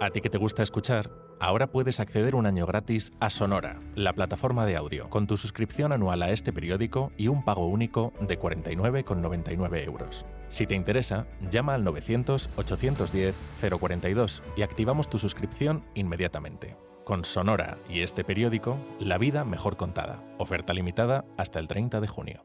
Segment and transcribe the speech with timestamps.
[0.00, 4.12] A ti que te gusta escuchar, ahora puedes acceder un año gratis a Sonora, la
[4.12, 8.38] plataforma de audio, con tu suscripción anual a este periódico y un pago único de
[8.38, 10.24] 49,99 euros.
[10.50, 16.76] Si te interesa, llama al 900-810-042 y activamos tu suscripción inmediatamente.
[17.04, 20.22] Con Sonora y este periódico, la vida mejor contada.
[20.38, 22.44] Oferta limitada hasta el 30 de junio.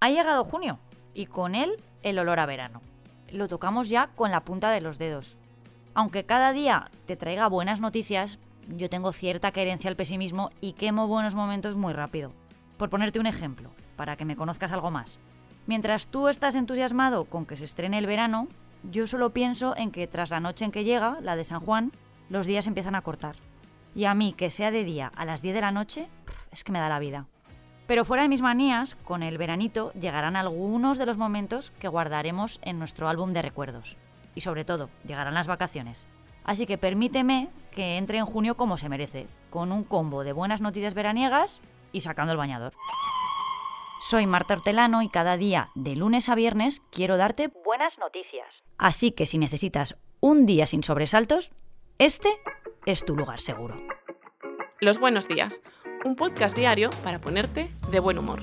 [0.00, 0.80] Ha llegado junio
[1.14, 2.82] y con él el olor a verano.
[3.30, 5.38] Lo tocamos ya con la punta de los dedos.
[5.94, 8.38] Aunque cada día te traiga buenas noticias,
[8.68, 12.32] yo tengo cierta querencia al pesimismo y quemo buenos momentos muy rápido.
[12.76, 15.18] Por ponerte un ejemplo, para que me conozcas algo más.
[15.66, 18.48] Mientras tú estás entusiasmado con que se estrene el verano,
[18.90, 21.92] yo solo pienso en que tras la noche en que llega, la de San Juan,
[22.28, 23.36] los días empiezan a cortar.
[23.94, 26.08] Y a mí, que sea de día a las 10 de la noche,
[26.50, 27.26] es que me da la vida.
[27.86, 32.58] Pero fuera de mis manías, con el veranito llegarán algunos de los momentos que guardaremos
[32.62, 33.96] en nuestro álbum de recuerdos.
[34.34, 36.06] Y sobre todo, llegarán las vacaciones.
[36.44, 40.60] Así que permíteme que entre en junio como se merece, con un combo de buenas
[40.60, 41.60] noticias veraniegas
[41.92, 42.72] y sacando el bañador.
[44.00, 48.62] Soy Marta Hortelano y cada día, de lunes a viernes, quiero darte buenas noticias.
[48.76, 51.52] Así que si necesitas un día sin sobresaltos,
[51.98, 52.28] este
[52.86, 53.80] es tu lugar seguro.
[54.80, 55.62] Los buenos días
[56.04, 58.42] un podcast diario para ponerte de buen humor.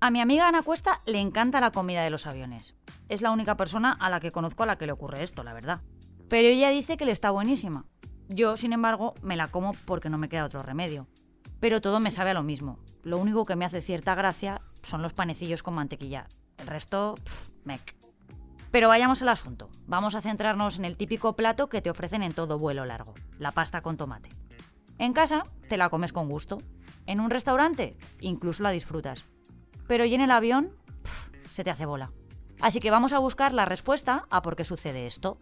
[0.00, 2.74] A mi amiga Ana Cuesta le encanta la comida de los aviones.
[3.08, 5.52] Es la única persona a la que conozco a la que le ocurre esto, la
[5.52, 5.82] verdad.
[6.28, 7.84] Pero ella dice que le está buenísima.
[8.28, 11.06] Yo, sin embargo, me la como porque no me queda otro remedio.
[11.60, 12.78] Pero todo me sabe a lo mismo.
[13.02, 16.26] Lo único que me hace cierta gracia son los panecillos con mantequilla.
[16.56, 17.94] El resto, pff, mec.
[18.70, 19.70] Pero vayamos al asunto.
[19.86, 23.52] Vamos a centrarnos en el típico plato que te ofrecen en todo vuelo largo, la
[23.52, 24.30] pasta con tomate.
[24.98, 26.58] En casa te la comes con gusto.
[27.06, 29.26] En un restaurante incluso la disfrutas.
[29.86, 30.76] Pero y en el avión
[31.50, 32.12] se te hace bola.
[32.60, 35.38] Así que vamos a buscar la respuesta a por qué sucede esto.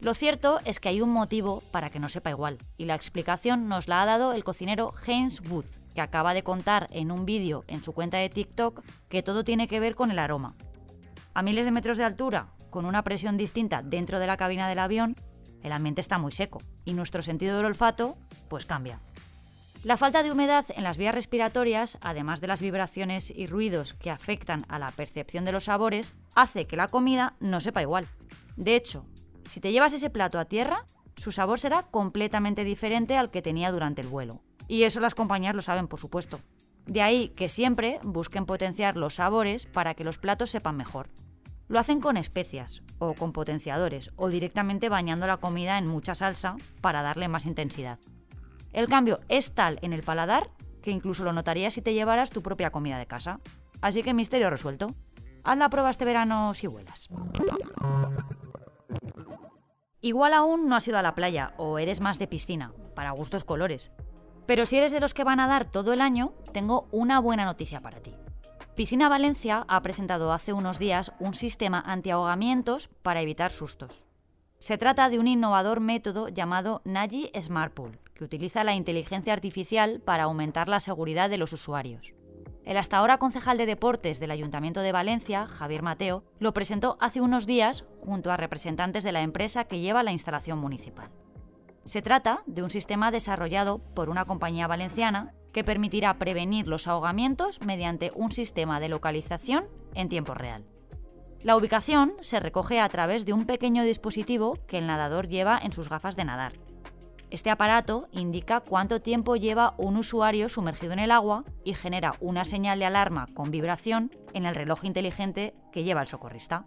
[0.00, 3.66] Lo cierto es que hay un motivo para que no sepa igual, y la explicación
[3.66, 7.64] nos la ha dado el cocinero James Wood, que acaba de contar en un vídeo
[7.66, 10.54] en su cuenta de TikTok que todo tiene que ver con el aroma.
[11.32, 14.80] A miles de metros de altura, con una presión distinta dentro de la cabina del
[14.80, 15.16] avión,
[15.62, 18.16] el ambiente está muy seco y nuestro sentido del olfato
[18.48, 19.00] pues cambia.
[19.82, 24.10] La falta de humedad en las vías respiratorias, además de las vibraciones y ruidos que
[24.10, 28.08] afectan a la percepción de los sabores, hace que la comida no sepa igual.
[28.56, 29.06] De hecho,
[29.44, 30.84] si te llevas ese plato a tierra,
[31.16, 34.42] su sabor será completamente diferente al que tenía durante el vuelo.
[34.66, 36.40] Y eso las compañías lo saben, por supuesto.
[36.86, 41.08] De ahí que siempre busquen potenciar los sabores para que los platos sepan mejor.
[41.68, 46.56] Lo hacen con especias o con potenciadores o directamente bañando la comida en mucha salsa
[46.80, 47.98] para darle más intensidad.
[48.72, 50.50] El cambio es tal en el paladar
[50.82, 53.40] que incluso lo notarías si te llevaras tu propia comida de casa.
[53.80, 54.94] Así que misterio resuelto.
[55.42, 57.08] Haz la prueba este verano si vuelas.
[60.00, 63.42] Igual aún no has ido a la playa o eres más de piscina, para gustos
[63.42, 63.90] colores.
[64.46, 67.44] Pero si eres de los que van a dar todo el año, tengo una buena
[67.44, 68.14] noticia para ti.
[68.76, 74.04] Piscina Valencia ha presentado hace unos días un sistema antiahogamientos para evitar sustos.
[74.58, 80.02] Se trata de un innovador método llamado Naji Smart Pool, que utiliza la inteligencia artificial
[80.04, 82.12] para aumentar la seguridad de los usuarios.
[82.66, 87.22] El hasta ahora concejal de deportes del Ayuntamiento de Valencia, Javier Mateo, lo presentó hace
[87.22, 91.08] unos días junto a representantes de la empresa que lleva la instalación municipal.
[91.84, 97.62] Se trata de un sistema desarrollado por una compañía valenciana que permitirá prevenir los ahogamientos
[97.62, 100.66] mediante un sistema de localización en tiempo real.
[101.42, 105.72] La ubicación se recoge a través de un pequeño dispositivo que el nadador lleva en
[105.72, 106.52] sus gafas de nadar.
[107.30, 112.44] Este aparato indica cuánto tiempo lleva un usuario sumergido en el agua y genera una
[112.44, 116.66] señal de alarma con vibración en el reloj inteligente que lleva el socorrista.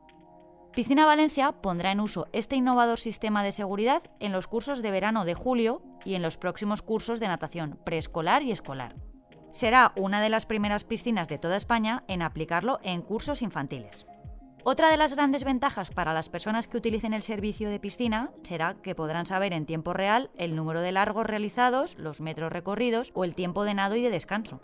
[0.73, 5.25] Piscina Valencia pondrá en uso este innovador sistema de seguridad en los cursos de verano
[5.25, 8.95] de julio y en los próximos cursos de natación preescolar y escolar.
[9.51, 14.05] Será una de las primeras piscinas de toda España en aplicarlo en cursos infantiles.
[14.63, 18.75] Otra de las grandes ventajas para las personas que utilicen el servicio de piscina será
[18.75, 23.23] que podrán saber en tiempo real el número de largos realizados, los metros recorridos o
[23.23, 24.61] el tiempo de nado y de descanso.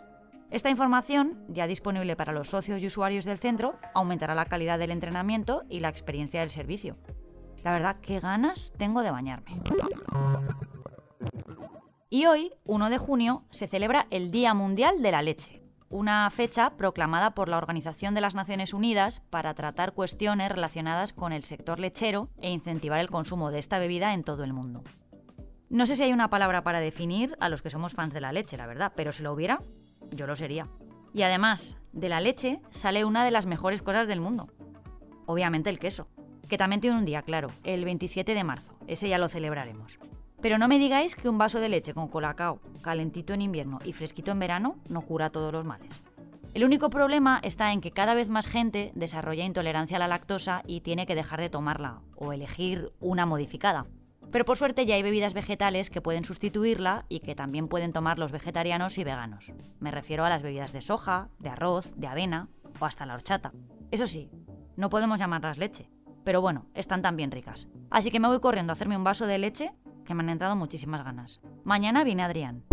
[0.50, 4.92] Esta información, ya disponible para los socios y usuarios del centro, aumentará la calidad del
[4.92, 6.96] entrenamiento y la experiencia del servicio.
[7.64, 9.50] La verdad, qué ganas tengo de bañarme.
[12.08, 16.76] Y hoy, 1 de junio, se celebra el Día Mundial de la Leche, una fecha
[16.76, 21.80] proclamada por la Organización de las Naciones Unidas para tratar cuestiones relacionadas con el sector
[21.80, 24.84] lechero e incentivar el consumo de esta bebida en todo el mundo.
[25.68, 28.32] No sé si hay una palabra para definir a los que somos fans de la
[28.32, 29.58] leche, la verdad, pero si lo hubiera,
[30.10, 30.68] yo lo sería.
[31.14, 34.48] Y además, De la leche sale una de las mejores cosas del mundo.
[35.24, 36.08] Obviamente el queso,
[36.46, 38.74] que también tiene un día, claro, el 27 de marzo.
[38.86, 39.98] Ese ya lo celebraremos.
[40.42, 43.94] Pero no me digáis que un vaso de leche con colacao, calentito en invierno y
[43.94, 45.88] fresquito en verano, no cura todos los males.
[46.52, 50.62] El único problema está en que cada vez más gente desarrolla intolerancia a la lactosa
[50.66, 53.86] y tiene que dejar de tomarla o elegir una modificada.
[54.30, 58.18] Pero por suerte ya hay bebidas vegetales que pueden sustituirla y que también pueden tomar
[58.18, 59.52] los vegetarianos y veganos.
[59.80, 62.48] Me refiero a las bebidas de soja, de arroz, de avena
[62.80, 63.52] o hasta la horchata.
[63.90, 64.30] Eso sí,
[64.76, 65.88] no podemos llamarlas leche,
[66.24, 67.68] pero bueno, están también ricas.
[67.90, 69.72] Así que me voy corriendo a hacerme un vaso de leche
[70.04, 71.40] que me han entrado muchísimas ganas.
[71.64, 72.64] Mañana viene Adrián.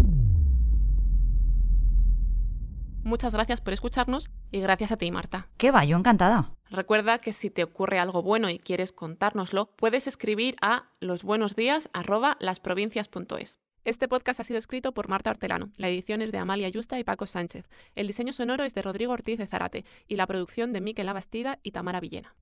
[3.04, 5.50] Muchas gracias por escucharnos y gracias a ti, Marta.
[5.58, 5.84] ¿Qué va?
[5.84, 6.52] Yo encantada.
[6.74, 13.60] Recuerda que si te ocurre algo bueno y quieres contárnoslo, puedes escribir a losbuenosdías@lasprovincias.es.
[13.86, 17.04] Este podcast ha sido escrito por Marta Hortelano, la edición es de Amalia Yusta y
[17.04, 20.82] Paco Sánchez, el diseño sonoro es de Rodrigo Ortiz de Zarate y la producción de
[20.82, 22.34] Miquel Abastida y Tamara Villena.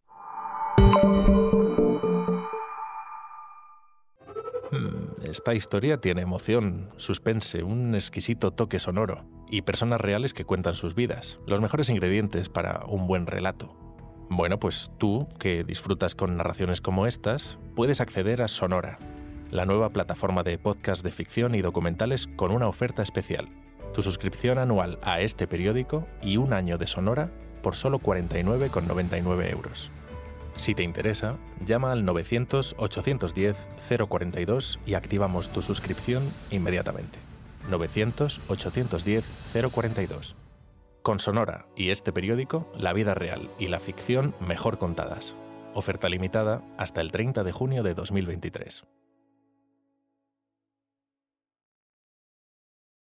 [4.72, 10.76] Hmm, esta historia tiene emoción, suspense, un exquisito toque sonoro y personas reales que cuentan
[10.76, 13.81] sus vidas, los mejores ingredientes para un buen relato.
[14.34, 18.98] Bueno, pues tú, que disfrutas con narraciones como estas, puedes acceder a Sonora,
[19.50, 23.50] la nueva plataforma de podcast de ficción y documentales con una oferta especial.
[23.94, 27.30] Tu suscripción anual a este periódico y un año de Sonora
[27.62, 29.92] por solo 49,99 euros.
[30.56, 31.36] Si te interesa,
[31.66, 37.20] llama al 900-810-042 y activamos tu suscripción inmediatamente.
[37.70, 40.36] 900-810-042.
[41.02, 45.36] Con Sonora y este periódico, la vida real y la ficción mejor contadas.
[45.74, 48.84] Oferta limitada hasta el 30 de junio de 2023.